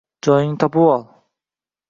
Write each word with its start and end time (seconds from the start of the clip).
Joyingni 0.27 0.57
topivol! 0.63 1.05